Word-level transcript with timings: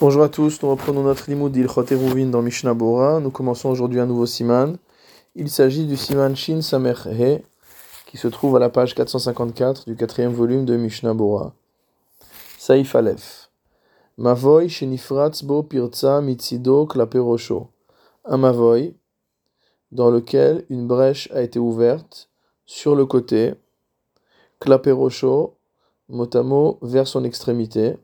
Bonjour 0.00 0.22
à 0.22 0.30
tous, 0.30 0.62
nous 0.62 0.70
reprenons 0.70 1.02
notre 1.02 1.30
limoud 1.30 1.52
d'Ilchot 1.52 1.82
dans 2.30 2.40
Mishnah 2.40 2.72
Bora. 2.72 3.20
Nous 3.20 3.30
commençons 3.30 3.68
aujourd'hui 3.68 4.00
un 4.00 4.06
nouveau 4.06 4.24
siman. 4.24 4.78
Il 5.34 5.50
s'agit 5.50 5.84
du 5.84 5.98
siman 5.98 6.34
Shin 6.34 6.62
Samer 6.62 6.94
He, 7.04 7.42
qui 8.06 8.16
se 8.16 8.26
trouve 8.26 8.56
à 8.56 8.58
la 8.60 8.70
page 8.70 8.94
454 8.94 9.84
du 9.84 9.96
quatrième 9.96 10.32
volume 10.32 10.64
de 10.64 10.74
Mishnah 10.78 11.12
Bora. 11.12 11.52
Saif 12.58 12.94
Aleph. 12.94 13.50
Mavoy 14.16 14.70
Shenifratz 14.70 15.44
Bo 15.44 15.62
Pirza 15.62 16.22
Mitzido 16.22 16.86
Klaperosho. 16.86 17.68
Un 18.24 18.38
Mavoy, 18.38 18.94
dans 19.92 20.08
lequel 20.08 20.64
une 20.70 20.86
brèche 20.86 21.30
a 21.30 21.42
été 21.42 21.58
ouverte 21.58 22.30
sur 22.64 22.96
le 22.96 23.04
côté, 23.04 23.52
Klaperosho, 24.60 25.58
motamo 26.08 26.78
vers 26.80 27.06
son 27.06 27.22
extrémité. 27.22 27.96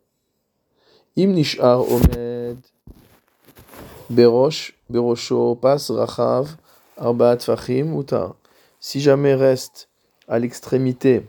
Im 1.19 1.33
nishar 1.33 1.80
omed 1.80 2.59
berosh 4.11 4.72
berosho 4.93 5.54
pas 5.59 5.89
rachav 5.89 6.46
arbaat 6.99 7.39
fachim 7.40 7.99
utar. 7.99 8.35
Si 8.81 9.00
jamais 9.00 9.35
reste 9.35 9.89
à 10.29 10.39
l'extrémité 10.39 11.26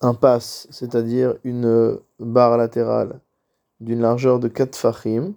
un 0.00 0.14
pass, 0.14 0.66
c'est-à-dire 0.70 1.34
une 1.44 1.98
barre 2.18 2.56
latérale 2.56 3.20
d'une 3.80 4.00
largeur 4.00 4.38
de 4.38 4.48
4 4.48 4.74
fachim, 4.74 5.34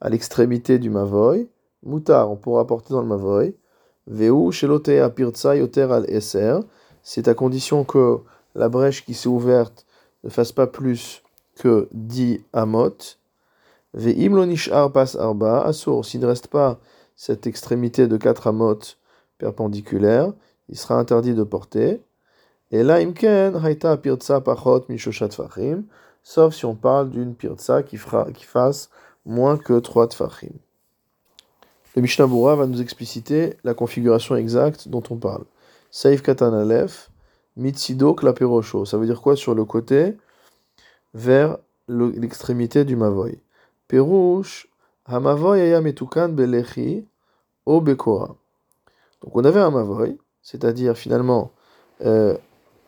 à 0.00 0.08
l'extrémité 0.08 0.78
du 0.78 0.90
mavoy, 0.90 1.48
mutar, 1.82 2.30
on 2.30 2.36
pourra 2.36 2.64
porter 2.64 2.94
dans 2.94 3.00
le 3.00 3.08
mavoy, 3.08 3.56
veu 4.06 4.52
shelote 4.52 4.88
apirtsa 4.88 5.56
yoter 5.56 5.88
al 5.90 6.08
eser, 6.08 6.60
c'est 7.02 7.26
à 7.26 7.34
condition 7.34 7.82
que 7.82 8.20
la 8.54 8.68
brèche 8.68 9.04
qui 9.04 9.14
s'est 9.14 9.28
ouverte 9.28 9.85
ne 10.26 10.30
fasse 10.30 10.52
pas 10.52 10.66
plus 10.66 11.22
que 11.56 11.88
10 11.92 12.40
amot. 12.52 13.16
Ve'im 13.94 14.34
lo 14.34 14.44
nishar 14.44 14.92
pas 14.92 15.16
arba 15.18 15.62
asur. 15.62 16.04
S'il 16.04 16.20
ne 16.20 16.26
reste 16.26 16.48
pas 16.48 16.78
cette 17.14 17.46
extrémité 17.46 18.08
de 18.08 18.16
4 18.16 18.48
amot 18.48 18.78
perpendiculaire, 19.38 20.32
il 20.68 20.76
sera 20.76 20.98
interdit 20.98 21.34
de 21.34 21.44
porter. 21.44 22.02
Et 22.72 22.82
là, 22.82 23.00
imken 23.00 23.54
haita 23.64 23.96
pirtsa 23.96 24.40
pachot 24.40 24.84
mishoshat 24.88 25.30
fachim, 25.30 25.84
sauf 26.22 26.54
si 26.54 26.64
on 26.64 26.74
parle 26.74 27.10
d'une 27.10 27.34
pirtsa 27.34 27.82
qui, 27.82 27.98
qui 28.34 28.44
fasse 28.44 28.90
moins 29.24 29.56
que 29.56 29.78
3 29.78 30.08
tfachim. 30.08 30.52
Le 31.94 32.02
Mishnah 32.02 32.26
Bura 32.26 32.56
va 32.56 32.66
nous 32.66 32.82
expliciter 32.82 33.56
la 33.64 33.72
configuration 33.72 34.36
exacte 34.36 34.88
dont 34.88 35.02
on 35.08 35.16
parle. 35.16 35.44
Saif 35.90 36.22
katan 36.22 36.52
alef, 36.52 37.10
Mitsido 37.56 38.14
klaperosho. 38.14 38.84
Ça 38.84 38.98
veut 38.98 39.06
dire 39.06 39.20
quoi 39.20 39.36
sur 39.36 39.54
le 39.54 39.64
côté? 39.64 40.16
Vers 41.14 41.58
l'extrémité 41.88 42.84
du 42.84 42.96
mavoy. 42.96 43.38
Perouche, 43.88 44.68
hamavoy 45.06 45.60
ayametukan 45.60 46.28
belechi 46.28 47.06
o 47.64 47.80
bekora. 47.80 48.36
Donc 49.22 49.34
on 49.34 49.44
avait 49.44 49.60
un 49.60 49.70
mavoy, 49.70 50.18
c'est-à-dire 50.42 50.96
finalement 50.96 51.52
euh, 52.04 52.36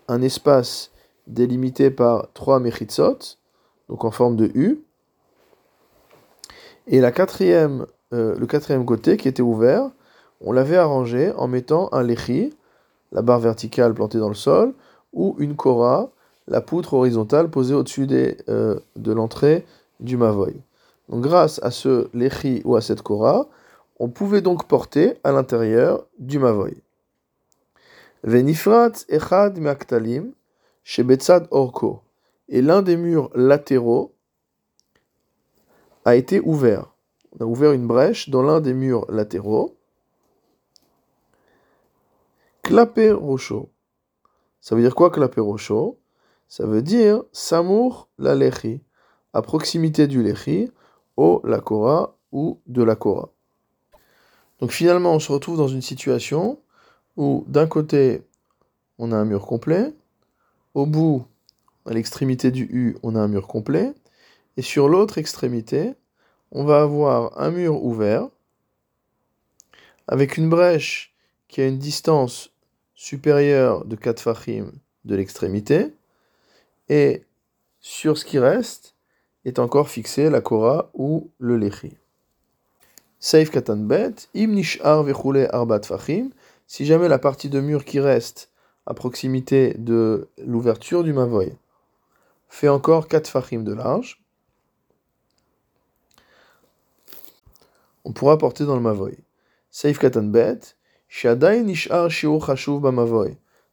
un 0.09 0.21
espace 0.23 0.91
délimité 1.27 1.91
par 1.91 2.29
trois 2.33 2.61
mechitzot, 2.61 3.19
donc 3.89 4.05
en 4.05 4.11
forme 4.11 4.37
de 4.37 4.51
U. 4.55 4.81
Et 6.87 7.01
euh, 7.01 7.85
le 8.11 8.47
quatrième 8.47 8.85
côté 8.85 9.17
qui 9.17 9.29
était 9.29 9.43
ouvert, 9.43 9.91
on 10.41 10.53
l'avait 10.53 10.77
arrangé 10.77 11.33
en 11.33 11.47
mettant 11.47 11.89
un 11.93 12.03
lechi, 12.03 12.55
la 13.13 13.23
barre 13.23 13.41
verticale 13.41 13.95
plantée 13.95 14.19
dans 14.19 14.29
le 14.29 14.35
sol, 14.35 14.75
ou 15.13 15.35
une 15.39 15.57
kora, 15.57 16.11
la 16.47 16.61
poutre 16.61 16.95
horizontale 16.95 17.51
posée 17.51 17.75
au-dessus 17.75 18.07
euh, 18.49 18.79
de 18.97 19.13
l'entrée 19.13 19.65
du 20.01 20.17
mavoy. 20.17 20.55
Grâce 21.11 21.61
à 21.63 21.71
ce 21.71 22.09
lechi 22.15 22.63
ou 22.65 22.77
à 22.77 22.81
cette 22.81 23.03
kora, 23.03 23.49
on 23.99 24.09
pouvait 24.09 24.43
donc 24.43 24.67
porter 24.67 25.17
à 25.25 25.33
l'intérieur 25.33 26.07
du 26.19 26.39
mavoy. 26.39 26.77
Venifrat 28.25 28.93
echad 29.09 29.59
maktalim 29.59 30.33
shebetzad 30.85 31.49
orko. 31.51 32.03
Et 32.49 32.63
l'un 32.63 32.83
des 32.83 32.97
murs 32.97 33.31
latéraux 33.35 34.13
a 36.05 36.17
été 36.17 36.41
ouvert. 36.41 36.95
On 37.39 37.45
a 37.45 37.47
ouvert 37.47 37.73
une 37.73 37.87
brèche 37.87 38.31
dans 38.31 38.43
l'un 38.43 38.61
des 38.61 38.75
murs 38.75 39.05
latéraux. 39.11 39.78
Clapé 42.63 43.13
rocho. 43.13 43.71
Ça 44.61 44.75
veut 44.75 44.83
dire 44.83 44.95
quoi 44.95 45.11
clapé 45.11 45.41
rocho 45.41 45.99
Ça 46.49 46.67
veut 46.67 46.83
dire 46.83 47.23
samour 47.33 48.09
la 48.19 48.35
lechi, 48.35 48.83
à 49.33 49.43
proximité 49.43 50.07
du 50.07 50.23
lechi, 50.23 50.71
au 51.17 51.41
la 51.45 51.61
kora 51.61 52.17
ou 52.33 52.61
de 52.67 52.83
la 52.83 52.97
kora. 52.97 53.31
Donc 54.61 54.73
finalement, 54.73 55.15
on 55.15 55.21
se 55.21 55.33
retrouve 55.33 55.57
dans 55.57 55.69
une 55.69 55.83
situation 55.83 56.59
où 57.17 57.45
d'un 57.47 57.67
côté, 57.67 58.23
on 58.99 59.13
a 59.13 59.17
un 59.17 59.25
mur 59.25 59.47
complet, 59.47 59.95
au 60.75 60.87
bout, 60.87 61.25
à 61.87 61.95
l'extrémité 61.95 62.51
du 62.51 62.65
U, 62.65 62.97
on 63.03 63.15
a 63.15 63.21
un 63.21 63.29
mur 63.29 63.47
complet, 63.47 63.95
et 64.57 64.63
sur 64.63 64.89
l'autre 64.89 65.19
extrémité, 65.19 65.95
on 66.51 66.65
va 66.65 66.83
avoir 66.83 67.41
un 67.41 67.51
mur 67.51 67.83
ouvert 67.83 68.29
avec 70.07 70.37
une 70.37 70.49
brèche 70.49 71.15
qui 71.49 71.61
a 71.61 71.67
une 71.67 71.79
distance 71.79 72.51
supérieure 72.95 73.85
de 73.85 73.97
4 73.97 74.21
fachim 74.21 74.73
de 75.05 75.15
l'extrémité, 75.17 75.93
et 76.89 77.25
sur 77.81 78.19
ce 78.19 78.25
qui 78.25 78.39
reste 78.39 78.95
est 79.45 79.59
encore 79.59 79.89
fixé 79.89 80.31
la 80.31 80.41
kora 80.41 80.91
ou 80.95 81.31
le 81.39 81.57
lechi. 81.57 81.97
Saif 83.21 83.51
katan 83.51 83.87
bet, 83.89 84.29
im 84.35 84.55
nishar 84.55 85.03
vechule 85.03 85.49
arbat 85.53 85.83
fachim, 85.83 86.31
si 86.67 86.85
jamais 86.87 87.09
la 87.09 87.19
partie 87.19 87.49
de 87.49 87.61
mur 87.61 87.85
qui 87.85 87.99
reste 87.99 88.51
à 88.87 88.95
proximité 88.95 89.75
de 89.79 90.29
l'ouverture 90.39 91.03
du 91.03 91.13
mavoy 91.13 91.53
fait 92.49 92.69
encore 92.69 93.09
4 93.09 93.29
fachim 93.29 93.63
de 93.63 93.75
large, 93.75 94.23
on 98.05 98.13
pourra 98.13 98.39
porter 98.39 98.65
dans 98.65 98.77
le 98.77 98.81
mavoy. 98.81 99.19
Saif 99.71 99.99
katan 99.99 100.25
bet, 100.25 100.77
shadai 101.09 101.65
nishar 101.65 102.11
shiur 102.11 102.45
chashuv 102.45 102.83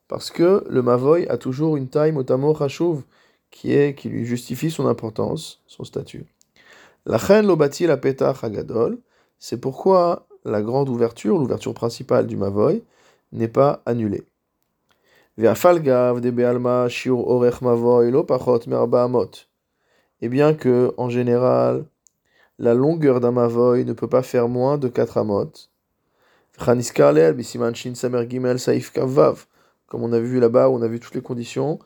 parce 0.07 0.31
que 0.31 0.63
le 0.69 0.81
mavoy 0.81 1.27
a 1.27 1.37
toujours 1.37 1.77
une 1.77 1.87
taille 1.87 2.11
motamo 2.11 2.55
chashuv 2.55 3.03
qui 3.51 3.73
est 3.73 3.95
qui 3.95 4.09
lui 4.09 4.25
justifie 4.25 4.71
son 4.71 4.87
importance, 4.87 5.61
son 5.67 5.83
statut. 5.83 6.25
La 7.05 7.17
chen 7.17 7.45
lobati 7.45 7.85
la 7.85 7.97
petach 7.97 8.43
hagadol, 8.43 8.99
c'est 9.39 9.61
pourquoi 9.61 10.27
la 10.43 10.61
grande 10.61 10.89
ouverture, 10.89 11.37
l'ouverture 11.37 11.73
principale 11.73 12.27
du 12.27 12.37
mavoy, 12.37 12.83
n'est 13.31 13.47
pas 13.47 13.81
annulée. 13.85 14.23
Et 15.37 15.41
bien 20.29 20.53
que, 20.53 20.93
en 20.97 21.09
général, 21.09 21.85
la 22.57 22.73
longueur 22.73 23.19
d'un 23.19 23.31
mavoy 23.31 23.83
ne 23.83 23.91
peut 23.93 24.07
pas 24.07 24.23
faire 24.23 24.47
moins 24.47 24.77
de 24.77 24.87
4 24.87 25.17
amot. 25.17 25.51
Comme 26.57 26.81
on 30.03 30.13
a 30.13 30.19
vu 30.19 30.39
là-bas, 30.39 30.69
on 30.69 30.81
a 30.81 30.87
vu 30.87 30.99
toutes 30.99 31.15
les 31.15 31.21
conditions 31.21 31.79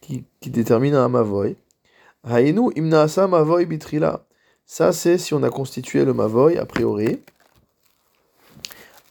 qui, 0.00 0.24
qui 0.40 0.50
déterminent 0.50 0.98
un 0.98 1.08
mavoy. 1.08 1.56
Hainu 2.24 2.72
imnaasa 2.74 3.26
mavoy 3.26 3.66
bitrila. 3.66 4.24
Ça, 4.66 4.92
c'est 4.92 5.18
si 5.18 5.34
on 5.34 5.42
a 5.42 5.50
constitué 5.50 6.04
le 6.04 6.12
mavoy 6.12 6.58
a 6.58 6.66
priori. 6.66 7.20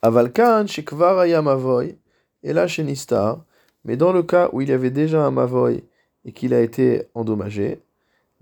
Avalkan 0.02 0.68
shekvar 0.68 1.20
aya 1.20 1.42
mavoy. 1.42 1.96
Et 2.44 2.54
là, 2.54 2.68
chez 2.68 2.84
Nistar. 2.84 3.44
Mais 3.86 3.98
dans 3.98 4.12
le 4.12 4.24
cas 4.24 4.50
où 4.52 4.62
il 4.62 4.70
y 4.70 4.74
avait 4.74 4.92
déjà 4.92 5.26
un 5.26 5.32
mavoy 5.32 5.84
et 6.26 6.32
qu'il 6.32 6.54
a 6.54 6.62
été 6.62 7.08
endommagé, 7.14 7.80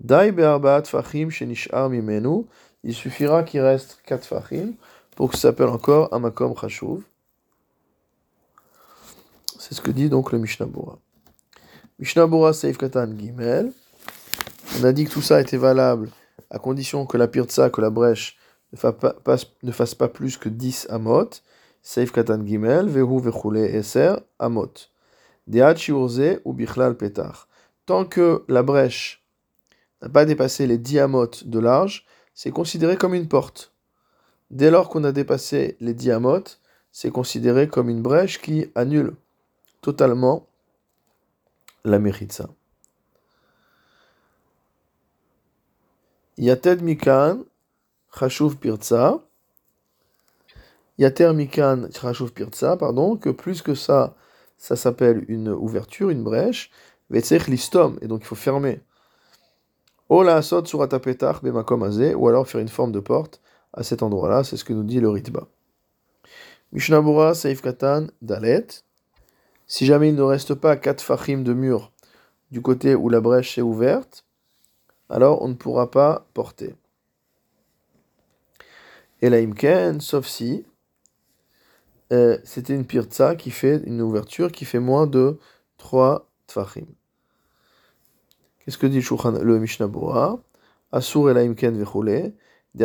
Dai 0.00 0.30
be'arbaat 0.30 0.84
fachim 0.84 1.30
shenishar 1.30 1.88
mimenu. 1.88 2.44
Il 2.84 2.94
suffira 2.94 3.42
qu'il 3.42 3.60
reste 3.60 4.00
4 4.04 4.26
fachim 4.26 4.74
pour 5.16 5.30
que 5.30 5.36
ça 5.36 5.48
s'appelle 5.48 5.68
encore 5.68 6.12
un 6.12 6.20
makom 6.20 6.54
chashuv. 6.56 7.02
C'est 9.58 9.74
ce 9.74 9.80
que 9.80 9.90
dit 9.90 10.08
donc 10.08 10.30
le 10.30 10.38
Mishnah 10.38 10.66
Bora. 10.66 10.98
Mishnah 11.98 12.26
Bora 12.26 12.52
Seif 12.52 12.78
Katan 12.78 13.16
Gimel. 13.18 13.72
On 14.78 14.84
a 14.84 14.92
dit 14.92 15.06
que 15.06 15.10
tout 15.10 15.22
ça 15.22 15.40
était 15.40 15.56
valable 15.56 16.10
à 16.50 16.58
condition 16.58 17.06
que 17.06 17.16
la 17.16 17.26
pirtsa, 17.26 17.70
que 17.70 17.80
la 17.80 17.90
brèche, 17.90 18.36
ne 18.72 19.72
fasse 19.72 19.94
pas, 19.94 20.08
plus 20.08 20.36
que 20.36 20.50
10 20.50 20.88
amot. 20.90 21.30
Seif 21.82 22.12
Katan 22.12 22.46
Gimel, 22.46 22.88
Vehu 22.88 23.20
Vechule 23.20 23.58
Eser, 23.74 24.16
amot. 24.38 24.74
Deat 25.46 25.78
Shiurze 25.78 26.40
ou 26.44 26.52
Bichlal 26.52 26.96
Petar. 26.96 27.48
Tant 27.86 28.04
que 28.04 28.44
la 28.48 28.62
brèche 28.62 29.24
n'a 30.02 30.10
pas 30.10 30.26
dépassé 30.26 30.66
les 30.66 30.76
10 30.76 30.98
amot 30.98 31.30
de 31.44 31.58
large, 31.58 32.04
c'est 32.34 32.50
considéré 32.50 32.98
comme 32.98 33.14
une 33.14 33.28
porte. 33.28 33.72
Dès 34.50 34.70
lors 34.70 34.88
qu'on 34.88 35.04
a 35.04 35.12
dépassé 35.12 35.76
les 35.80 35.94
10 35.94 36.10
amot, 36.12 36.44
c'est 36.92 37.10
considéré 37.10 37.68
comme 37.68 37.88
une 37.88 38.02
brèche 38.02 38.40
qui 38.40 38.70
annule 38.74 39.14
totalement 39.80 40.46
la 41.84 41.98
méritza. 41.98 42.48
Yated 46.38 46.82
mikan, 46.82 47.44
chashuv 48.18 48.56
pirza. 48.56 49.22
Yater 50.98 51.32
mikan, 51.32 51.88
chashuv 51.90 52.32
pirza, 52.32 52.76
pardon, 52.76 53.16
que 53.16 53.30
plus 53.30 53.62
que 53.62 53.74
ça, 53.74 54.14
ça 54.58 54.76
s'appelle 54.76 55.24
une 55.28 55.48
ouverture, 55.48 56.10
une 56.10 56.22
brèche. 56.22 56.70
Vetzech 57.10 57.46
listom, 57.46 57.98
et 58.02 58.08
donc 58.08 58.22
il 58.22 58.26
faut 58.26 58.34
fermer. 58.34 58.80
Ola 60.08 60.36
asot 60.36 60.64
surata 60.66 61.00
petach 61.00 61.42
bemakom 61.42 61.82
ou 62.16 62.28
alors 62.28 62.48
faire 62.48 62.60
une 62.60 62.68
forme 62.68 62.92
de 62.92 63.00
porte 63.00 63.40
à 63.76 63.82
cet 63.82 64.02
endroit-là, 64.02 64.42
c'est 64.42 64.56
ce 64.56 64.64
que 64.64 64.72
nous 64.72 64.82
dit 64.82 65.00
le 65.00 65.10
Ritba. 65.10 65.46
Mishnabura 66.72 67.34
Saif 67.34 67.62
Katan 67.62 68.08
Dalet. 68.22 68.66
Si 69.66 69.86
jamais 69.86 70.08
il 70.08 70.14
ne 70.14 70.22
reste 70.22 70.54
pas 70.54 70.76
quatre 70.76 71.02
fachim 71.02 71.38
de 71.42 71.52
mur 71.52 71.92
du 72.50 72.62
côté 72.62 72.94
où 72.94 73.08
la 73.08 73.20
brèche 73.20 73.58
est 73.58 73.62
ouverte, 73.62 74.24
alors 75.08 75.42
on 75.42 75.48
ne 75.48 75.54
pourra 75.54 75.90
pas 75.90 76.26
porter. 76.34 76.74
Et 79.22 79.30
la 79.30 79.38
sauf 80.00 80.26
si 80.26 80.64
euh, 82.12 82.38
c'était 82.44 82.74
une 82.74 82.86
pirza 82.86 83.34
qui 83.34 83.50
fait 83.50 83.82
une 83.84 84.00
ouverture 84.00 84.52
qui 84.52 84.64
fait 84.64 84.78
moins 84.78 85.06
de 85.06 85.38
3 85.78 86.28
tfachim. 86.46 86.86
Qu'est-ce 88.60 88.78
que 88.78 88.86
dit 88.86 89.04
le 89.42 89.58
Mishnah 89.58 89.88
Asur 90.92 91.24
vechule, 91.24 91.78
de 91.78 91.84
de 92.76 92.84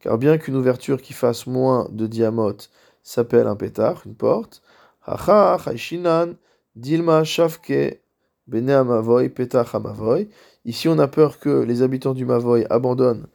car 0.00 0.18
bien 0.18 0.36
qu'une 0.36 0.56
ouverture 0.56 1.00
qui 1.00 1.12
fasse 1.12 1.46
moins 1.46 1.88
de 1.90 2.06
diamot 2.06 2.56
s'appelle 3.02 3.46
un 3.46 3.56
pétard, 3.56 4.02
une 4.04 4.14
porte, 4.14 4.62
hacha 5.06 5.58
haishinan 5.66 6.36
dilma 6.76 7.24
shavke 7.24 8.02
bene 8.46 8.70
amavoy 8.70 9.28
petach 9.28 9.74
amavoy. 9.74 10.28
Ici, 10.64 10.88
on 10.88 10.98
a 10.98 11.08
peur 11.08 11.38
que 11.38 11.62
les 11.62 11.82
habitants 11.82 12.14
du 12.14 12.24
Mavoy 12.24 12.66
abandonnent 12.70 13.26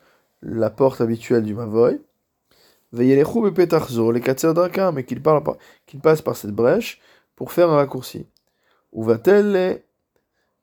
la 0.41 0.69
porte 0.69 1.01
habituelle 1.01 1.43
du 1.43 1.53
Mavoy. 1.53 1.99
Veyelechu 2.93 3.41
bepetachzo, 3.41 4.11
les 4.11 4.21
katser 4.21 4.53
draka, 4.53 4.91
mais 4.91 5.03
qu'ils 5.03 5.21
passent 5.21 6.21
par 6.21 6.37
cette 6.37 6.51
brèche 6.51 7.01
pour 7.35 7.51
faire 7.51 7.69
un 7.69 7.75
raccourci. 7.75 8.27
Uvatel 8.93 9.83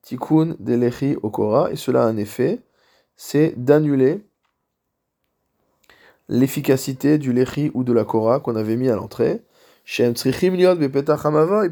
tikkun 0.05 0.57
delechi 0.61 1.17
okora, 1.23 1.71
et 1.73 1.77
cela 1.77 2.05
a 2.05 2.07
un 2.07 2.17
effet, 2.17 2.61
c'est 3.17 3.55
d'annuler 3.57 4.25
l'efficacité 6.29 7.19
du 7.19 7.33
lechi 7.33 7.71
ou 7.75 7.85
de 7.85 7.93
la 7.93 8.05
kora 8.05 8.41
qu'on 8.41 8.57
avait 8.57 8.77
mis 8.77 8.89
à 8.89 8.97
l'entrée. 8.97 9.43
Shem 9.85 10.15
liot 10.55 10.77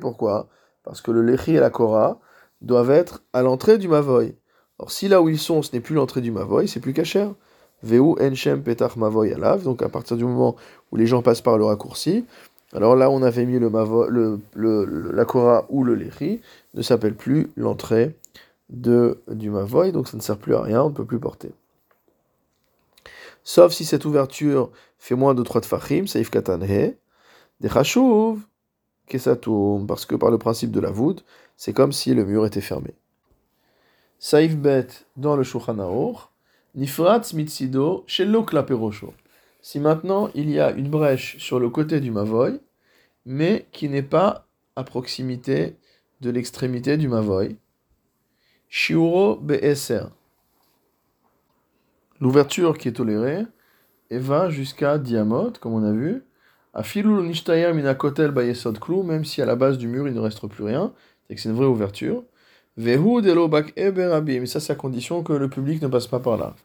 pourquoi? 0.01 0.49
Parce 0.83 1.01
que 1.01 1.11
le 1.11 1.23
lechi 1.23 1.55
et 1.55 1.61
la 1.61 1.71
kora 1.71 2.21
doivent 2.61 2.91
être 2.91 3.23
à 3.33 3.43
l'entrée 3.43 3.79
du 3.79 3.89
mavoy. 3.89 4.35
Or, 4.79 4.91
si 4.91 5.09
là 5.09 5.23
où 5.23 5.29
ils 5.29 5.39
sont, 5.39 5.63
ce 5.63 5.73
n'est 5.73 5.81
plus 5.81 5.95
l'entrée 5.95 6.21
du 6.21 6.31
mavoy, 6.31 6.69
c'est 6.69 6.81
plus 6.81 6.93
cacher. 6.93 7.29
Veu 7.83 8.01
enchem 8.01 8.63
petach 8.63 8.97
mavoy 8.97 9.33
alav, 9.33 9.63
donc 9.63 9.83
à 9.83 9.89
partir 9.89 10.17
du 10.17 10.25
moment 10.25 10.57
où 10.91 10.97
les 10.97 11.07
gens 11.07 11.23
passent 11.23 11.41
par 11.41 11.59
le 11.59 11.65
raccourci, 11.65 12.25
alors 12.75 12.97
là, 12.97 13.11
on 13.11 13.23
avait 13.23 13.45
mis 13.45 13.59
la 13.59 15.25
Kora 15.27 15.67
ou 15.69 15.85
le 15.85 15.95
Lechi, 15.95 16.41
ne 16.75 16.83
s'appelle 16.83 17.15
plus 17.15 17.51
l'entrée 17.57 18.17
de, 18.69 19.23
du 19.29 19.51
Mavoy, 19.51 19.93
donc 19.93 20.09
ça 20.09 20.17
ne 20.17 20.23
sert 20.23 20.39
plus 20.39 20.55
à 20.55 20.63
rien, 20.63 20.83
on 20.83 20.91
ne 20.91 20.95
peut 20.95 21.05
plus 21.05 21.21
porter. 21.21 21.53
Sauf 23.45 23.73
si 23.73 23.85
cette 23.85 24.05
ouverture 24.05 24.71
fait 24.99 25.15
moins 25.15 25.35
de 25.35 25.43
3 25.43 25.63
tfachim, 25.63 26.07
saif 26.07 26.31
katanhe, 26.31 26.95
des 27.61 27.69
chashuv, 27.69 28.41
kesatum, 29.07 29.87
parce 29.87 30.07
que 30.07 30.15
par 30.15 30.31
le 30.31 30.39
principe 30.39 30.71
de 30.71 30.81
la 30.81 30.91
voûte, 30.91 31.25
c'est 31.57 31.73
comme 31.73 31.93
si 31.93 32.15
le 32.15 32.25
mur 32.25 32.47
était 32.47 32.61
fermé. 32.61 32.95
Saif 34.19 34.57
bet 34.57 34.87
dans 35.17 35.37
le 35.37 35.43
Shulchan 35.43 35.77
nifratz 36.75 37.35
mitzido, 37.35 38.05
shelok 38.07 38.53
la 38.53 38.63
perosho 38.63 39.13
si 39.63 39.79
maintenant 39.79 40.29
il 40.35 40.51
y 40.51 40.61
a 40.61 40.73
une 40.73 40.91
brèche 40.91 41.39
sur 41.39 41.59
le 41.61 41.71
côté 41.71 42.01
du 42.01 42.11
Mavoy, 42.11 42.61
mais 43.25 43.67
qui 43.73 43.89
n'est 43.89 44.03
pas 44.03 44.49
à 44.75 44.83
proximité 44.83 45.77
de 46.21 46.31
l'extrémité 46.31 46.97
du 46.97 47.09
Mavoy, 47.09 47.57
Shiuro 48.75 49.37
BSR. 49.37 50.09
L'ouverture 52.21 52.79
qui 52.79 52.89
est 52.89 52.93
tolérée 52.93 53.45
et 54.09 54.17
va 54.17 54.49
jusqu'à 54.49 54.97
Diamot, 54.97 55.53
comme 55.61 55.75
on 55.75 55.85
a 55.85 55.93
vu. 55.93 56.25
A 56.73 56.83
filul 56.83 57.23
nishtayam 57.27 57.77
minakotel 57.77 58.31
bayesod 58.31 58.79
klou, 58.79 59.03
même 59.03 59.27
si 59.27 59.43
à 59.43 59.45
la 59.45 59.57
base 59.57 59.77
du 59.77 59.89
mur 59.89 60.09
il 60.09 60.15
ne 60.15 60.21
reste 60.21 60.47
plus 60.47 60.65
rien, 60.65 60.95
c'est 61.29 61.35
que 61.35 61.41
c'est 61.43 61.51
une 61.51 61.55
vraie 61.55 61.67
ouverture. 61.67 62.25
Vehu 62.79 63.21
delo 63.21 63.47
bak 63.47 63.75
mais 63.77 64.47
ça 64.47 64.59
c'est 64.59 64.73
à 64.73 64.77
condition 64.77 65.23
que 65.23 65.35
le 65.35 65.51
public 65.51 65.83
ne 65.83 65.89
passe 65.89 66.07
pas 66.07 66.21
par 66.21 66.39
là 66.39 66.57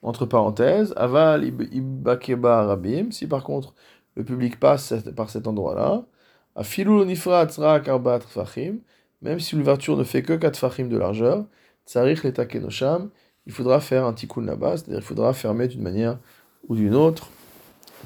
entre 0.00 0.24
parenthèses, 0.24 0.94
aval 0.96 1.44
ibakeba 1.44 2.64
rabim, 2.64 3.10
si 3.10 3.26
par 3.26 3.44
contre 3.44 3.74
le 4.14 4.24
public 4.24 4.58
passe 4.58 4.94
par 5.14 5.28
cet 5.28 5.46
endroit-là, 5.46 6.06
afilul 6.54 7.04
nifrat 7.04 7.48
arbat 7.58 8.20
fachim, 8.20 8.78
même 9.22 9.40
si 9.40 9.56
l'ouverture 9.56 9.96
ne 9.96 10.04
fait 10.04 10.22
que 10.22 10.32
4 10.34 10.56
fachim 10.56 10.88
de 10.88 10.96
largeur, 10.96 11.44
tsarich 11.86 12.22
letakenosham, 12.24 13.10
il 13.46 13.52
faudra 13.52 13.80
faire 13.80 14.04
un 14.04 14.12
tikkun 14.12 14.44
là-bas, 14.44 14.76
c'est-à-dire 14.76 14.98
il 14.98 15.04
faudra 15.04 15.32
fermer 15.32 15.68
d'une 15.68 15.82
manière 15.82 16.18
ou 16.68 16.76
d'une 16.76 16.94
autre 16.94 17.30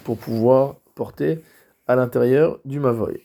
pour 0.05 0.19
pouvoir 0.19 0.77
porter 0.95 1.43
à 1.87 1.97
l'intérieur 1.97 2.59
du 2.65 2.79
mavoy. 2.79 3.21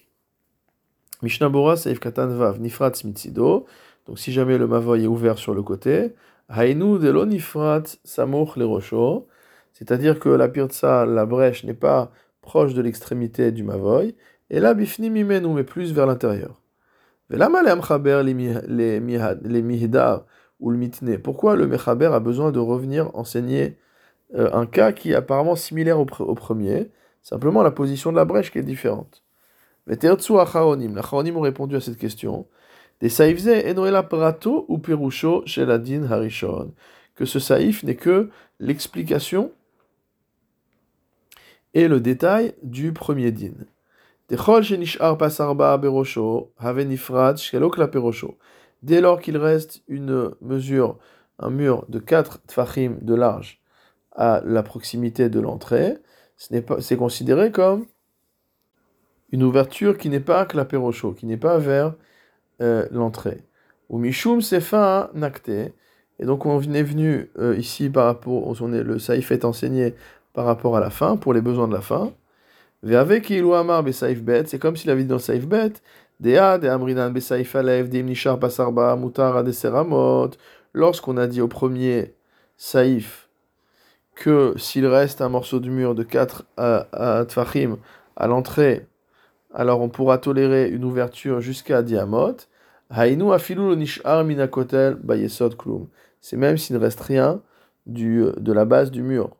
Mishnah 1.22 1.50
Bora 1.50 1.76
Saif 1.76 2.00
Katan 2.00 2.28
Vav 2.28 2.60
Nifrat 2.60 2.94
Smitzido, 2.94 3.66
donc 4.08 4.20
si 4.20 4.32
jamais 4.32 4.58
le 4.58 4.68
mavoy 4.68 5.04
est 5.04 5.08
ouvert 5.08 5.38
sur 5.38 5.54
le 5.54 5.64
côté, 5.64 6.14
Hainu 6.50 7.00
de 7.00 7.10
l'onifrat 7.10 7.84
samoch 8.04 8.56
le 8.56 8.66
rocho, 8.66 9.28
c'est-à-dire 9.74 10.20
que 10.20 10.30
la 10.30 10.48
pirtsa, 10.48 11.06
la 11.06 11.26
brèche, 11.26 11.64
n'est 11.64 11.74
pas 11.74 12.12
proche 12.42 12.74
de 12.74 12.82
l'extrémité 12.82 13.52
du 13.52 13.64
mavoy, 13.64 14.16
et 14.50 14.60
là 14.60 14.74
bifni 14.74 15.10
mimenu, 15.10 15.48
mais 15.50 15.64
plus 15.64 15.92
vers 15.92 16.06
l'intérieur. 16.06 16.62
Pourquoi 17.30 17.64
le 21.56 21.68
mechaber 21.68 22.06
a 22.06 22.20
besoin 22.20 22.52
de 22.52 22.60
revenir 22.60 23.10
enseigner 23.16 23.78
euh, 24.36 24.50
un 24.54 24.66
cas 24.66 24.92
qui 24.92 25.12
est 25.12 25.16
apparemment 25.16 25.56
similaire 25.56 26.00
au, 26.00 26.06
premier, 26.06 26.92
simplement 27.22 27.64
la 27.64 27.72
position 27.72 28.12
de 28.12 28.18
la 28.18 28.26
brèche 28.26 28.52
qui 28.52 28.60
est 28.60 28.64
différente. 28.64 29.24
Les 29.88 29.98
acharonim, 30.06 30.98
ont 30.98 31.42
répondu 31.42 31.76
à 31.76 31.82
cette 31.82 31.98
question. 31.98 32.48
Des 33.02 33.10
ou 34.68 34.78
perusho 34.78 35.44
chez 35.46 35.66
la 35.66 35.78
din 35.78 36.04
harishon? 36.04 36.74
Que 37.16 37.26
ce 37.26 37.40
saïf 37.40 37.84
n'est 37.84 37.96
que 37.96 38.30
l'explication 38.60 39.52
et 41.74 41.88
le 41.88 42.00
détail 42.00 42.54
du 42.64 42.94
premier 42.94 43.32
din. 43.32 43.54
Dès 44.28 44.38
lors 49.02 49.22
qu'il 49.22 49.38
reste 49.38 49.84
une 49.88 50.32
mesure, 50.42 50.98
un 51.38 51.50
mur 51.52 51.86
de 51.90 52.00
4 52.00 52.42
tfachim 52.48 52.98
de 53.02 53.14
large 53.14 53.62
à 54.14 54.42
la 54.44 54.64
proximité 54.64 55.30
de 55.30 55.40
l'entrée, 55.40 55.98
c'est 56.38 56.98
considéré 56.98 57.52
comme 57.52 57.86
une 59.32 59.44
ouverture 59.44 59.98
qui 59.98 60.10
n'est 60.10 60.20
pas 60.20 60.46
que 60.46 60.58
la 60.58 60.66
perosho, 60.66 61.14
qui 61.14 61.28
n'est 61.28 61.38
pas 61.38 61.60
vers 61.60 61.94
euh, 62.62 62.88
l'entrée. 62.92 63.44
Ou 63.90 64.00
Mishum 64.00 64.42
Sefa 64.42 65.12
Nakte. 65.14 65.50
Et 66.18 66.26
donc 66.26 66.48
on 66.48 66.60
est 66.62 66.84
venu 66.84 67.30
euh, 67.38 67.56
ici 67.58 67.90
par 67.90 68.06
rapport, 68.06 68.60
on 68.60 68.74
est, 68.74 68.82
le 68.82 68.98
saïf 68.98 69.32
est 69.32 69.46
enseigné 69.46 69.94
par 70.34 70.46
rapport 70.46 70.76
à 70.78 70.80
la 70.80 70.90
fin, 70.90 71.16
pour 71.16 71.34
les 71.34 71.42
besoins 71.42 71.68
de 71.68 71.74
la 71.74 71.82
fin. 71.82 72.12
avec 72.75 72.75
Amar 72.75 72.75
Besaïf 72.75 72.75
Bet, 72.75 72.75
c'est 72.88 74.60
comme 74.60 74.76
s'il 74.76 74.92
avait 74.92 75.02
dit 75.02 75.08
dans 75.08 75.18
Saïf 75.18 75.48
Bet, 75.48 75.74
Dea 76.20 76.60
de 76.60 76.68
Amridan 76.68 77.10
Besaïf 77.10 77.56
Alev, 77.56 77.90
Dim 77.90 78.04
Nishar 78.04 78.40
Pasarba, 78.40 78.96
Mutar 78.96 79.36
Adeseramot. 79.38 80.30
Lorsqu'on 80.74 81.18
a 81.18 81.26
dit 81.26 81.42
au 81.42 81.48
premier 81.48 82.14
Saïf 82.58 83.28
que 84.14 84.54
s'il 84.58 84.86
reste 84.86 85.22
un 85.22 85.30
morceau 85.30 85.60
de 85.60 85.70
mur 85.70 85.96
de 85.96 86.04
4 86.04 86.46
à, 86.58 86.88
à 86.94 87.26
à 88.18 88.28
l'entrée, 88.28 88.86
alors 89.54 89.82
on 89.82 89.90
pourra 89.90 90.20
tolérer 90.20 90.70
une 90.70 90.84
ouverture 90.84 91.42
jusqu'à 91.42 91.82
Diamot. 91.82 92.38
Hainu 92.92 93.34
afilul 93.34 93.76
nishar 93.78 94.24
minakotel 94.24 94.96
bayesod 94.96 95.58
klum. 95.58 95.88
C'est 96.22 96.38
même 96.38 96.58
s'il 96.58 96.76
ne 96.76 96.82
reste 96.82 97.02
rien 97.02 97.42
du, 97.88 98.26
de 98.38 98.54
la 98.54 98.66
base 98.66 98.92
du 98.92 99.02
mur. 99.02 99.32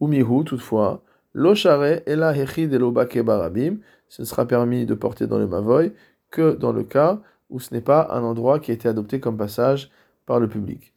Umihu, 0.00 0.44
toutefois, 0.44 1.02
lo 1.34 1.54
share 1.54 2.02
ela 2.06 2.34
hechi 2.34 2.68
de 2.68 2.78
barabim. 3.22 3.80
Ce 4.08 4.22
ne 4.22 4.26
sera 4.26 4.46
permis 4.46 4.86
de 4.86 4.94
porter 4.94 5.26
dans 5.26 5.38
le 5.38 5.46
mavoy 5.46 5.92
que 6.30 6.54
dans 6.54 6.72
le 6.72 6.84
cas 6.84 7.20
où 7.50 7.60
ce 7.60 7.74
n'est 7.74 7.80
pas 7.80 8.08
un 8.10 8.22
endroit 8.22 8.60
qui 8.60 8.70
a 8.70 8.74
été 8.74 8.88
adopté 8.88 9.20
comme 9.20 9.36
passage 9.36 9.90
par 10.26 10.40
le 10.40 10.48
public. 10.48 10.92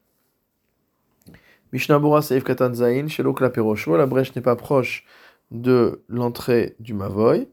Mishnabura 1.74 2.22
Seif 2.22 2.44
Katan 2.44 2.74
Zain, 2.74 3.08
Shelok 3.08 3.42
la 3.42 3.52
la 3.98 4.06
brèche 4.06 4.36
n'est 4.36 4.42
pas 4.42 4.56
proche 4.56 5.06
de 5.52 6.04
l'entrée 6.08 6.76
du 6.80 6.94
mavoy. 6.94 7.48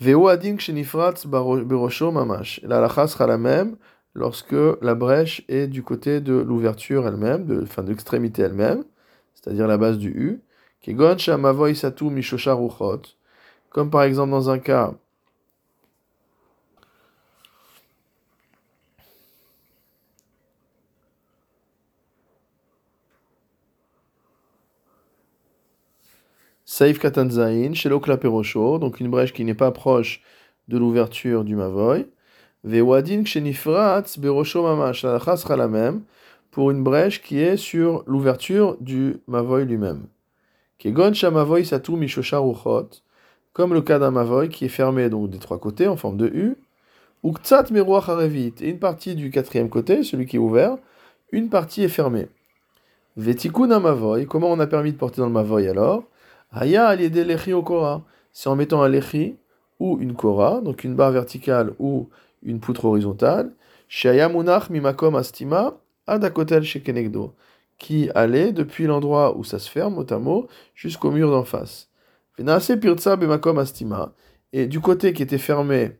Veo 0.00 0.28
adin 0.28 0.58
shenifratz 0.58 1.26
berosho 1.26 2.10
mamash. 2.10 2.60
La 2.64 2.80
lacha 2.80 3.06
sera 3.06 3.26
la 3.26 3.38
même 3.38 3.76
lorsque 4.14 4.54
la 4.82 4.94
brèche 4.94 5.44
est 5.48 5.66
du 5.66 5.82
côté 5.82 6.20
de 6.20 6.34
l'ouverture 6.34 7.06
elle-même, 7.06 7.46
de, 7.46 7.62
enfin 7.62 7.82
de 7.82 7.88
l'extrémité 7.88 8.42
elle-même, 8.42 8.84
c'est-à-dire 9.34 9.66
la 9.66 9.78
base 9.78 9.98
du 9.98 10.10
U, 10.10 10.42
Kegon 10.82 11.16
Shamavoy 11.16 11.76
Satu 11.76 12.10
Mishosha 12.10 12.54
Ruchot, 12.54 13.02
comme 13.70 13.90
par 13.90 14.02
exemple 14.02 14.32
dans 14.32 14.50
un 14.50 14.58
cas 14.58 14.94
Saif 26.64 26.98
Katanzain, 26.98 27.74
Shelo 27.74 28.00
Klaperosho, 28.00 28.78
donc 28.78 28.98
une 28.98 29.10
brèche 29.10 29.32
qui 29.32 29.44
n'est 29.44 29.54
pas 29.54 29.70
proche 29.70 30.22
de 30.68 30.78
l'ouverture 30.78 31.44
du 31.44 31.54
Mavoy. 31.54 32.06
Vewadin 32.64 33.24
Kshenifratz 33.24 34.18
Berosho 34.18 34.62
Mamash, 34.62 35.04
la 35.04 35.20
sera 35.36 35.56
la 35.56 35.68
même 35.68 36.02
pour 36.50 36.70
une 36.70 36.82
brèche 36.82 37.22
qui 37.22 37.38
est 37.38 37.56
sur 37.56 38.02
l'ouverture 38.06 38.76
du 38.80 39.18
Mavoy 39.28 39.64
lui-même. 39.64 40.06
Kegon 40.78 41.14
Shamavoy 41.14 41.64
Satu 41.64 41.92
Mishosha 41.92 42.38
Ruchot, 42.38 42.88
comme 43.52 43.74
le 43.74 43.82
cas 43.82 43.98
d'un 43.98 44.10
Mavoy 44.10 44.48
qui 44.48 44.64
est 44.64 44.68
fermé 44.68 45.08
donc 45.08 45.30
des 45.30 45.38
trois 45.38 45.58
côtés 45.58 45.88
en 45.88 45.96
forme 45.96 46.16
de 46.16 46.26
U. 46.26 46.56
Uktsat 47.24 47.70
Meruach 47.70 48.08
Harevit, 48.08 48.54
et 48.60 48.68
une 48.68 48.78
partie 48.78 49.14
du 49.14 49.30
quatrième 49.30 49.68
côté, 49.68 50.02
celui 50.02 50.26
qui 50.26 50.36
est 50.36 50.40
ouvert, 50.40 50.76
une 51.30 51.48
partie 51.50 51.82
est 51.82 51.88
fermée. 51.88 52.28
Vetikun 53.16 53.78
Mavoy, 53.78 54.26
comment 54.26 54.50
on 54.50 54.58
a 54.58 54.66
permis 54.66 54.92
de 54.92 54.96
porter 54.96 55.20
dans 55.20 55.26
le 55.26 55.32
Mavoy 55.32 55.68
alors? 55.68 56.04
Haya 56.52 56.94
lechi 56.96 57.52
okora. 57.52 58.02
C'est 58.32 58.48
en 58.48 58.56
mettant 58.56 58.82
un 58.82 58.88
lechi 58.88 59.36
ou 59.78 59.98
une 60.00 60.14
kora, 60.14 60.60
donc 60.60 60.84
une 60.84 60.94
barre 60.94 61.12
verticale 61.12 61.72
ou 61.78 62.08
une 62.42 62.60
poutre 62.60 62.84
horizontale. 62.84 63.52
Shaya 63.88 64.28
munach 64.28 64.70
mimakom 64.70 65.16
astima 65.16 65.74
adakotel 66.06 66.62
shekenegdo. 66.62 67.34
Qui 67.82 68.10
allait 68.14 68.52
depuis 68.52 68.86
l'endroit 68.86 69.36
où 69.36 69.42
ça 69.42 69.58
se 69.58 69.68
ferme, 69.68 69.94
mot 70.20 70.44
à 70.44 70.52
jusqu'au 70.76 71.10
mur 71.10 71.32
d'en 71.32 71.42
face. 71.42 71.88
Astima. 73.58 74.12
Et 74.52 74.68
du 74.68 74.78
côté 74.78 75.12
qui 75.12 75.22
était 75.24 75.38
fermé, 75.38 75.98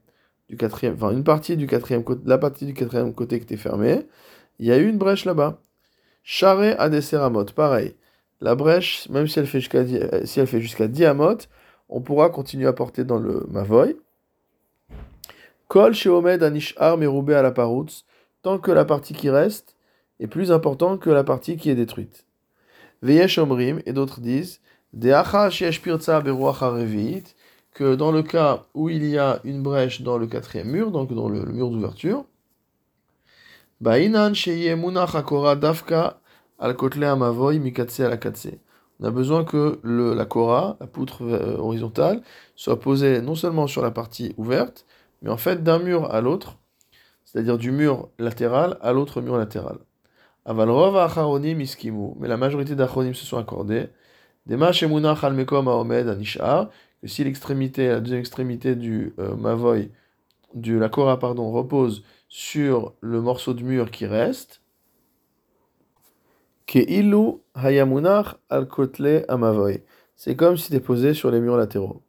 du 0.49 0.57
quatrième, 0.57 0.95
enfin 0.95 1.11
une 1.11 1.25
partie 1.25 1.57
du 1.57 1.67
quatrième 1.67 2.05
côté, 2.05 2.23
la 2.25 2.39
partie 2.39 2.67
du 2.67 2.75
quatrième 2.75 3.13
côté 3.13 3.39
qui 3.39 3.45
était 3.47 3.57
fermée, 3.57 4.07
il 4.61 4.67
y 4.67 4.71
a 4.71 4.79
eu 4.79 4.89
une 4.89 4.99
brèche 4.99 5.25
là-bas. 5.25 5.61
Charé 6.23 6.73
adeseramot, 6.75 7.47
pareil 7.47 7.97
la 8.43 8.55
brèche, 8.57 9.09
même 9.09 9.27
si 9.29 9.39
elle 9.39 9.47
fait 9.47 9.61
jusqu'à 9.61 9.79
euh, 9.79 10.23
si 10.25 10.41
elle 10.41 10.47
fait 10.47 10.61
jusqu'à 10.61 10.89
10 10.89 11.05
amot, 11.07 11.39
on 11.89 12.01
pourra 12.01 12.29
continuer 12.29 12.67
à 12.67 12.73
porter 12.73 13.05
dans 13.05 13.19
le 13.19 13.47
mavoy. 13.49 13.97
Kol 15.69 15.95
sheomed 15.95 16.43
anishar 16.43 16.99
meroube 16.99 17.31
à 17.31 17.43
la 17.43 17.53
paroutz, 17.53 18.05
tant 18.43 18.59
que 18.59 18.73
la 18.73 18.85
partie 18.85 19.15
qui 19.15 19.31
reste 19.31 19.77
est 20.23 20.29
plus 20.29 20.53
importante 20.53 21.01
que 21.01 21.11
la 21.11 21.25
partie 21.25 21.57
qui 21.57 21.71
est 21.71 21.75
détruite. 21.75 22.27
Veyesh 23.03 23.39
omrim, 23.39 23.81
et 23.87 23.93
d'autres 23.93 24.21
disent, 24.21 24.61
que 27.75 27.95
dans 27.95 28.13
le 28.13 28.23
cas 28.23 28.65
où 28.75 28.89
il 28.89 29.05
y 29.07 29.19
a 29.19 29.41
une 29.45 29.63
brèche 29.63 30.03
dans 30.03 30.19
le 30.19 30.27
quatrième 30.27 30.69
mur, 30.69 30.91
donc 30.91 31.13
dans 31.13 31.29
le, 31.29 31.45
mur 31.47 31.71
d'ouverture, 31.71 32.25
On 39.01 39.05
a 39.05 39.11
besoin 39.11 39.45
que 39.45 39.81
la 39.83 40.25
kora, 40.27 40.77
la 40.79 40.87
poutre 40.87 41.23
euh, 41.25 41.57
horizontale, 41.59 42.23
soit 42.55 42.79
posée 42.79 43.21
non 43.21 43.35
seulement 43.35 43.67
sur 43.67 43.83
la 43.83 43.91
partie 43.91 44.35
ouverte, 44.37 44.87
mais 45.23 45.31
en 45.31 45.37
fait 45.37 45.65
d'un 45.65 45.81
mur 45.81 46.13
à 46.13 46.21
l'autre, 46.21 46.59
c'est-à-dire 47.25 47.59
du 47.59 47.73
mur 47.73 48.11
latéral 48.19 48.79
à 48.83 48.93
l'autre 48.93 49.21
mur 49.21 49.37
latéral. 49.37 49.79
Mais 50.47 52.29
la 52.29 52.37
majorité 52.37 52.75
d'acharonim 52.75 53.15
se 53.15 53.25
sont 53.25 53.39
accordés. 53.39 53.89
Dema 54.47 54.73
shemunach 54.73 55.23
al 55.23 55.35
mekom 55.35 55.69
aomed 55.69 56.09
anishar, 56.09 56.69
que 57.01 57.07
si 57.07 57.23
l'extrémité, 57.23 57.89
la 57.89 58.01
deuxième 58.01 58.19
extrémité 58.19 58.75
du 58.75 59.15
euh, 59.21 59.37
mavoy, 59.37 59.91
de 60.55 60.77
la 60.77 60.89
kora 60.89 61.19
pardon, 61.19 61.53
repose 61.53 62.03
sur 62.29 62.95
le 63.01 63.21
morceau 63.21 63.55
de 63.55 63.63
mur 63.63 63.91
qui 63.93 64.07
reste, 64.07 64.61
hayamunach 67.55 68.37
al 68.51 68.67
kotle 68.67 69.25
amavoy. 69.29 69.83
C'est 70.17 70.35
comme 70.35 70.57
si 70.57 70.65
c'était 70.65 70.81
posé 70.81 71.15
sur 71.15 71.31
les 71.31 71.41
murs 71.41 71.57
latéraux. 71.57 72.03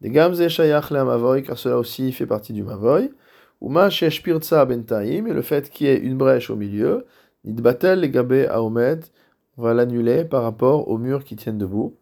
Des 0.00 0.10
gamze 0.10 0.46
shayach 0.48 0.90
le 0.90 1.00
amavoy, 1.00 1.42
car 1.42 1.58
cela 1.58 1.76
aussi 1.76 2.12
fait 2.12 2.26
partie 2.26 2.52
du 2.52 2.62
mavoy. 2.62 3.10
Uma 3.60 3.90
sheshpirtsa 3.90 4.64
bentaim, 4.64 5.26
et 5.26 5.32
le 5.32 5.42
fait 5.42 5.68
qu'il 5.68 5.86
y 5.88 5.90
ait 5.90 5.98
une 5.98 6.16
brèche 6.16 6.48
au 6.48 6.56
milieu, 6.56 7.04
nidbatel 7.44 8.00
legabe 8.00 8.46
aomed, 8.50 9.04
on 9.56 9.62
va 9.62 9.74
l'annuler 9.74 10.24
par 10.24 10.42
rapport 10.42 10.88
aux 10.88 10.98
murs 10.98 11.24
qui 11.24 11.36
tiennent 11.36 11.58
debout. 11.58 11.96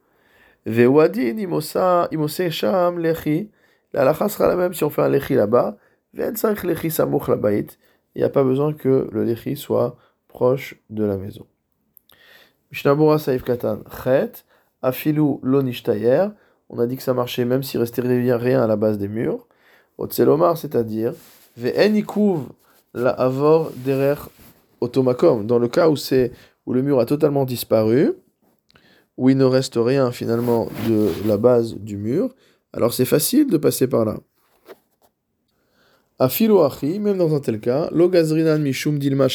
Vewadin 0.67 1.39
imosa 1.39 2.09
imose 2.11 2.51
sham 2.51 2.99
lechi, 2.99 3.51
la 3.93 4.05
lacha 4.05 4.29
sera 4.29 4.49
la 4.49 4.57
même 4.57 4.75
si 4.75 4.85
on 4.85 4.91
fait 4.91 5.03
un 5.03 5.09
lechi 5.09 5.35
là-bas. 5.35 5.77
Ve'en 6.13 6.33
lechi 6.65 6.91
samuch 6.91 7.29
labait, 7.29 7.67
il 8.15 8.19
n'y 8.19 8.25
a 8.25 8.29
pas 8.29 8.45
besoin 8.45 8.73
que 8.73 9.09
le 9.13 9.25
lechi 9.25 9.57
soit 9.57 9.97
proche 10.29 10.75
de 10.91 11.05
la 11.05 11.17
maison. 11.17 11.47
Mishnabura 12.71 13.19
Saif 13.19 13.43
Katan 13.43 13.79
Chet, 14.03 14.45
Afilu 14.83 15.39
Lonishtayer. 15.43 16.29
On 16.69 16.79
a 16.79 16.87
dit 16.87 16.97
que 16.97 17.03
ça 17.03 17.15
marchait 17.15 17.45
même 17.45 17.63
s'il 17.63 17.81
restait 17.81 18.03
rien 18.03 18.63
à 18.63 18.67
la 18.67 18.77
base 18.77 18.99
des 18.99 19.09
murs. 19.09 19.47
Otselomar, 19.99 20.59
c'est-à-dire 20.59 21.15
Ve'en 21.57 22.03
la 22.93 23.11
Avor 23.11 23.71
Derer 23.77 24.21
Otomakom. 24.81 25.47
Dans 25.47 25.59
le 25.59 25.69
cas 25.69 25.89
où, 25.89 25.97
c'est, 25.97 26.33
où 26.67 26.73
le 26.73 26.83
mur 26.83 27.01
a 27.01 27.07
totalement 27.07 27.45
disparu, 27.45 28.13
où 29.17 29.31
il 29.31 29.37
ne 29.37 29.45
reste 29.45 29.75
rien 29.77 30.13
finalement 30.13 30.69
de 30.89 31.09
la 31.27 31.37
base 31.37 31.75
du 31.77 31.97
mur, 31.97 32.35
alors 32.73 32.93
c'est 32.93 33.05
facile 33.05 33.49
de 33.49 33.57
passer 33.57 33.87
par 33.87 34.05
là. 34.05 34.19
Afilo 36.19 36.63
achi, 36.63 36.99
même 36.99 37.19
dans 37.19 37.35
un 37.35 37.41
tel 37.41 37.61
cas, 37.61 37.91
mishum 38.59 38.99
dilma 38.99 39.29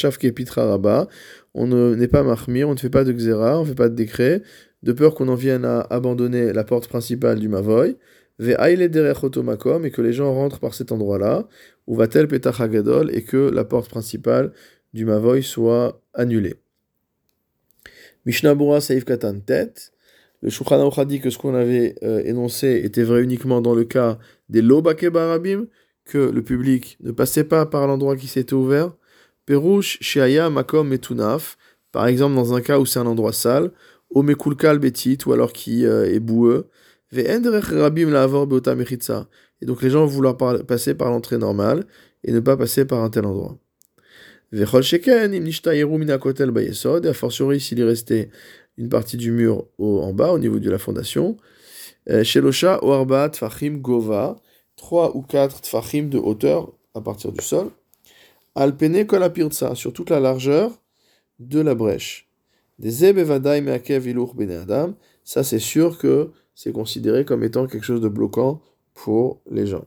on 1.54 1.68
n'est 1.68 2.08
pas 2.08 2.24
mahmir, 2.24 2.70
on 2.70 2.74
ne 2.74 2.80
fait 2.80 2.90
pas 2.90 3.04
de 3.04 3.12
xéra, 3.12 3.60
on 3.60 3.62
ne 3.62 3.68
fait 3.68 3.76
pas 3.76 3.90
de 3.90 3.96
décret, 3.96 4.42
de 4.82 4.92
peur 4.92 5.14
qu'on 5.14 5.28
en 5.28 5.36
vienne 5.36 5.66
à 5.66 5.82
abandonner 5.82 6.54
la 6.54 6.64
porte 6.64 6.88
principale 6.88 7.40
du 7.40 7.50
mavoy, 7.50 7.98
ve 8.40 8.56
aile 8.60 8.90
derech 8.90 9.18
et 9.84 9.92
que 9.92 10.02
les 10.02 10.14
gens 10.14 10.34
rentrent 10.34 10.60
par 10.60 10.74
cet 10.74 10.92
endroit-là, 10.92 11.48
ou 11.86 11.96
va-t-elle 11.96 12.28
petach 12.28 12.62
et 13.12 13.24
que 13.24 13.52
la 13.52 13.64
porte 13.64 13.90
principale 13.90 14.52
du 14.94 15.06
mavoy 15.06 15.44
soit 15.44 16.02
annulée. 16.14 16.56
Mishnah 18.26 18.56
Bura 18.56 18.82
Saif 18.82 19.06
Katan 19.06 19.40
tête. 19.40 19.94
Le 20.42 20.50
Shulchan 20.50 20.90
a 20.90 21.06
dit 21.06 21.20
que 21.20 21.30
ce 21.30 21.38
qu'on 21.38 21.54
avait 21.54 21.96
euh, 22.04 22.24
énoncé 22.26 22.82
était 22.84 23.04
vrai 23.04 23.22
uniquement 23.24 23.62
dans 23.62 23.76
le 23.76 23.84
cas 23.84 24.18
des 24.50 24.62
lobake 24.62 25.08
barabim, 25.08 25.68
que 26.06 26.18
le 26.18 26.42
public 26.42 26.98
ne 27.02 27.12
passait 27.12 27.44
pas 27.44 27.66
par 27.66 27.88
l'endroit 27.88 28.16
qui 28.16 28.28
s'était 28.28 28.54
ouvert. 28.54 28.92
Perouche, 29.46 29.98
Sheaya, 30.02 30.50
Makom 30.50 30.92
et 30.94 31.00
Tunaf, 31.00 31.58
par 31.92 32.08
exemple 32.08 32.36
dans 32.36 32.54
un 32.54 32.62
cas 32.62 32.80
où 32.80 32.86
c'est 32.86 33.00
un 33.00 33.06
endroit 33.06 33.34
sale, 33.34 33.72
Omekulkal 34.14 34.80
Betit, 34.80 35.20
ou 35.26 35.34
alors 35.34 35.54
qui 35.54 35.86
euh, 35.86 36.12
est 36.12 36.20
boueux, 36.20 36.70
Et 37.14 37.24
donc 39.66 39.82
les 39.82 39.90
gens 39.90 40.00
vont 40.02 40.06
vouloir 40.08 40.38
passer 40.38 40.96
par 40.96 41.10
l'entrée 41.10 41.38
normale 41.38 41.86
et 42.24 42.32
ne 42.32 42.40
pas 42.40 42.58
passer 42.58 42.86
par 42.86 43.04
un 43.04 43.10
tel 43.10 43.26
endroit. 43.26 43.58
A 44.54 44.66
fortiori 47.14 47.60
s'il 47.62 47.80
est 47.80 47.84
resté 47.84 48.30
une 48.78 48.90
partie 48.90 49.18
du 49.18 49.32
mur 49.32 49.68
au, 49.78 50.02
en 50.02 50.14
bas, 50.14 50.34
au 50.34 50.40
niveau 50.40 50.60
de 50.60 50.70
la 50.70 50.78
fondation. 50.78 51.38
Euh, 52.10 52.24
Shelosha, 52.24 52.84
Oarbat, 52.84 53.32
Fachim, 53.34 53.78
Gova, 53.78 54.42
3 54.76 55.16
ou 55.16 55.22
4 55.22 55.62
tfachim 55.62 56.10
de 56.10 56.18
hauteur 56.18 56.74
à 56.96 57.02
partir 57.02 57.32
du 57.32 57.44
sol. 57.44 57.70
Alpene 58.56 59.06
kolapirtsa, 59.06 59.76
sur 59.76 59.94
toute 59.94 60.10
la 60.10 60.20
largeur 60.20 60.72
de 61.40 61.62
la 61.62 61.76
brèche. 61.76 62.28
Des 62.80 63.06
ebevadai 63.06 63.62
meakev 63.62 64.08
iluch 64.08 64.36
bene 64.36 64.52
adam, 64.52 64.96
ça 65.24 65.44
c'est 65.44 65.60
sûr 65.60 65.98
que 65.98 66.32
c'est 66.56 66.72
considéré 66.72 67.26
comme 67.26 67.44
étant 67.44 67.68
quelque 67.68 67.86
chose 67.86 68.02
de 68.02 68.10
bloquant 68.10 68.62
pour 68.96 69.42
les 69.50 69.68
gens. 69.68 69.86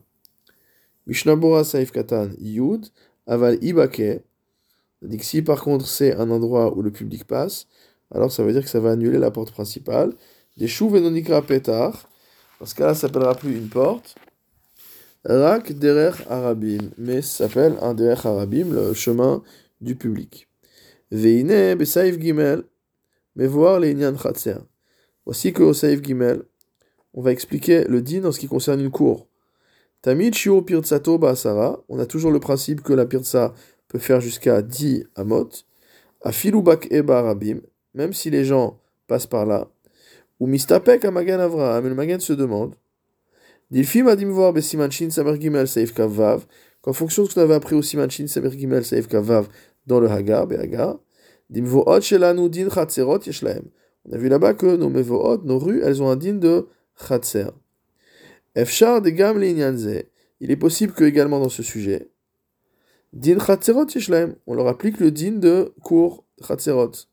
Mishnabura 1.06 1.64
saif 1.64 1.90
katan 1.90 2.30
yud, 2.38 2.86
aval 3.26 3.58
ibake, 3.62 4.22
si 5.20 5.42
par 5.42 5.62
contre 5.62 5.86
c'est 5.86 6.14
un 6.14 6.30
endroit 6.30 6.76
où 6.76 6.82
le 6.82 6.90
public 6.90 7.24
passe, 7.24 7.66
alors 8.10 8.32
ça 8.32 8.42
veut 8.42 8.52
dire 8.52 8.62
que 8.62 8.70
ça 8.70 8.80
va 8.80 8.92
annuler 8.92 9.18
la 9.18 9.30
porte 9.30 9.52
principale. 9.52 10.12
Des 10.56 10.66
venonikra 10.66 11.42
petar, 11.42 12.08
parce 12.58 12.74
que 12.74 12.82
là 12.82 12.94
ça 12.94 13.02
s'appellera 13.02 13.34
plus 13.34 13.56
une 13.56 13.68
porte, 13.68 14.14
Rak 15.24 15.72
Derer 15.78 16.22
Arabim, 16.28 16.90
mais 16.98 17.22
s'appelle 17.22 17.76
un 17.80 17.94
Derer 17.94 18.20
Arabim, 18.28 18.72
le 18.72 18.94
chemin 18.94 19.42
du 19.80 19.96
public. 19.96 20.48
Veine 21.10 21.74
Besaif 21.74 22.20
Gimel, 22.20 22.64
mais 23.36 23.46
voir 23.46 23.80
les 23.80 23.92
Inyan 23.92 24.14
Khatser. 24.14 24.58
Voici 25.24 25.52
que 25.52 25.62
au 25.62 25.72
Saif 25.72 26.02
Gimel, 26.02 26.42
on 27.14 27.22
va 27.22 27.32
expliquer 27.32 27.84
le 27.84 28.02
din 28.02 28.24
en 28.24 28.32
ce 28.32 28.38
qui 28.38 28.48
concerne 28.48 28.80
une 28.80 28.90
cour. 28.90 29.26
Tamid 30.02 30.34
Shio 30.34 30.60
Pirtsato 30.60 31.16
Basara, 31.16 31.82
on 31.88 31.98
a 31.98 32.06
toujours 32.06 32.30
le 32.30 32.40
principe 32.40 32.82
que 32.82 32.92
la 32.92 33.06
Pirtsa 33.06 33.54
peut 33.94 34.00
faire 34.00 34.20
jusqu'à 34.20 34.60
10 34.60 35.04
amot. 35.14 35.50
A 36.22 36.32
filubak 36.32 36.88
e 36.90 37.00
barabim, 37.00 37.60
même 37.94 38.12
si 38.12 38.28
les 38.28 38.44
gens 38.44 38.80
passent 39.06 39.28
par 39.28 39.46
là. 39.46 39.68
Ou 40.40 40.48
mistapek 40.48 41.04
à 41.04 41.12
Magan 41.12 41.38
Avraham, 41.38 41.86
et 41.86 41.88
le 41.90 41.94
Magan 41.94 42.18
se 42.18 42.32
demande. 42.32 42.74
Dilfim 43.70 44.08
adim 44.08 44.30
voir 44.30 44.52
besimanchin 44.52 45.10
samer 45.10 45.38
gimel 45.40 45.68
saif 45.68 45.94
kavav, 45.94 46.44
qu'en 46.82 46.92
fonction 46.92 47.22
de 47.22 47.28
ce 47.28 47.34
qu'on 47.34 47.42
avait 47.42 47.54
appris 47.54 47.76
au 47.76 47.82
simanchin 47.82 48.26
samer 48.26 48.50
gimel 48.50 48.84
saif 48.84 49.06
kavav 49.06 49.46
dans 49.86 50.00
le 50.00 50.10
Hagar, 50.10 50.48
Behagar, 50.48 50.98
dimvoot 51.48 52.02
shelanu 52.02 52.48
din 52.48 52.68
chatzerot 52.70 53.20
yeshlaem. 53.24 53.66
On 54.06 54.12
a 54.12 54.18
vu 54.18 54.28
là-bas 54.28 54.54
que 54.54 54.74
nos 54.74 54.88
mevoot, 54.90 55.44
nos 55.44 55.60
rues, 55.60 55.82
elles 55.84 56.02
ont 56.02 56.10
un 56.10 56.16
din 56.16 56.34
de 56.34 56.66
chatzer. 56.96 57.50
Efshar 58.56 59.00
de 59.02 59.10
gam 59.10 59.40
il 59.40 60.50
est 60.50 60.56
possible 60.56 60.92
que 60.94 61.04
également 61.04 61.38
dans 61.38 61.48
ce 61.48 61.62
sujet, 61.62 62.10
din 63.14 63.38
chatzerot 63.38 63.86
yeshlaem, 63.94 64.34
on 64.46 64.54
leur 64.54 64.66
applique 64.66 64.98
le 64.98 65.10
din 65.10 65.38
de 65.38 65.72
cour 65.82 66.24
chatzerot. 66.42 67.06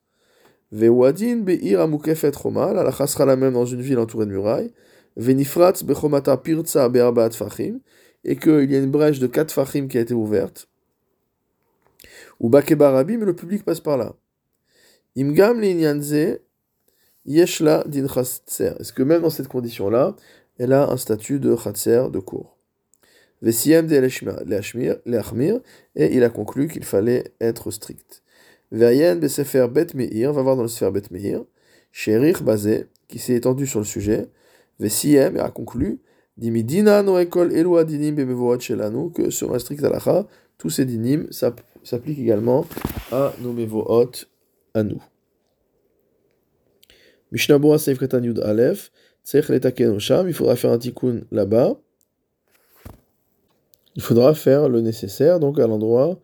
Vewadin 0.72 1.38
be'ir 1.38 1.80
amukefet 1.80 2.32
choma, 2.32 2.74
la 2.74 2.84
la 2.84 3.36
même 3.36 3.54
dans 3.54 3.66
une 3.66 3.82
ville 3.82 4.00
entourée 4.00 4.26
de 4.26 4.32
murailles. 4.32 4.74
Venifratz 5.16 5.84
bechomata 5.84 6.38
pirtza 6.38 6.90
be'arbaat 6.90 7.32
fachim, 7.32 7.82
et 8.24 8.36
qu'il 8.36 8.72
y 8.72 8.76
a 8.76 8.80
une 8.80 8.90
brèche 8.90 9.20
de 9.20 9.28
4 9.28 9.52
fachim 9.52 9.88
qui 9.88 9.98
a 9.98 10.02
été 10.02 10.14
ouverte. 10.14 10.68
Ou 12.40 12.50
bakebarabi, 12.50 13.18
mais 13.18 13.26
le 13.26 13.36
public 13.36 13.64
passe 13.64 13.80
par 13.80 13.98
là. 13.98 14.16
Imgam 15.16 15.60
l'inyanze 15.60 16.40
yeshla 17.26 17.84
din 17.86 18.08
chatzer. 18.08 18.74
Est-ce 18.80 18.94
que 18.94 19.04
même 19.04 19.22
dans 19.22 19.30
cette 19.30 19.50
condition-là, 19.50 20.16
elle 20.58 20.74
a 20.74 20.90
un 20.90 20.98
statut 20.98 21.40
de 21.40 21.56
chatzer, 21.56 22.10
de 22.12 22.20
cour 22.20 22.58
et 23.44 23.50
il 26.16 26.24
a 26.24 26.30
conclu 26.30 26.68
qu'il 26.68 26.84
fallait 26.84 27.24
être 27.40 27.72
strict. 27.72 28.24
Veyen 28.72 29.16
besefer 29.16 29.68
bet 29.68 29.88
meir, 29.96 30.32
va 30.32 30.42
voir 30.42 30.56
dans 30.56 30.62
le 30.62 30.68
sefer 30.68 30.92
bet 30.92 31.10
meir, 31.12 31.44
sherich 31.92 32.42
bazé, 32.44 32.86
qui 33.08 33.20
s'est 33.20 33.34
étendu 33.34 33.66
sur 33.68 33.80
le 33.80 33.86
sujet, 33.86 34.30
Vesiem, 34.80 35.38
a 35.38 35.50
conclu, 35.52 36.00
dimidina 36.38 37.04
no 37.04 37.20
ekol 37.20 37.52
elua 37.54 37.84
dinim 37.84 38.18
shelanu, 38.60 39.12
que 39.12 39.30
sur 39.30 39.54
un 39.54 39.60
strict 39.60 39.84
halacha, 39.84 40.26
tous 40.58 40.70
ces 40.70 40.86
dinim 40.86 41.28
s'appliquent 41.32 42.20
également 42.20 42.66
à 43.12 43.34
nos 43.42 43.54
mevoot, 43.54 44.28
à 44.74 44.84
nous. 44.84 45.02
Mishnah 47.32 47.60
Bora 47.60 47.78
Seif 47.78 48.00
Yud 48.02 48.40
Aleph, 48.40 48.92
Tzech 49.24 49.50
Letaken 49.50 50.00
Sham, 50.00 50.28
il 50.28 50.34
faudra 50.34 50.56
faire 50.56 50.72
un 50.72 50.78
tikkun 50.78 51.22
là-bas. 51.32 51.78
Il 53.96 54.02
faudra 54.02 54.34
faire 54.34 54.70
le 54.70 54.82
nécessaire, 54.82 55.40
donc 55.40 55.60
à 55.60 55.68
l'endroit 55.68 56.18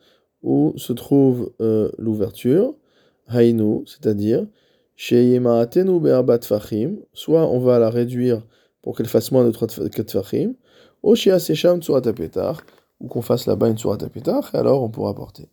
où 0.43 0.73
se 0.77 0.93
trouve 0.93 1.51
euh, 1.61 1.91
l'ouverture, 1.97 2.75
Hainu, 3.29 3.85
c'est-à-dire, 3.85 4.45
Sheyemaatenu 4.95 5.99
Be'arbat 5.99 6.39
Fachim, 6.41 6.97
soit 7.13 7.45
on 7.47 7.59
va 7.59 7.79
la 7.79 7.89
réduire 7.89 8.41
pour 8.81 8.95
qu'elle 8.95 9.07
fasse 9.07 9.31
moins 9.31 9.45
de 9.47 9.51
4 9.51 10.11
Fachim, 10.11 10.53
ou 11.03 11.15
Shea 11.15 11.39
Sesham 11.39 11.81
Tsurat 11.81 12.01
ou 12.99 13.07
qu'on 13.07 13.21
fasse 13.21 13.45
là-bas 13.45 13.67
une 13.67 13.77
Tsurat 13.77 13.97
et 14.01 14.57
alors 14.57 14.81
on 14.83 14.89
pourra 14.89 15.13
porter. 15.13 15.49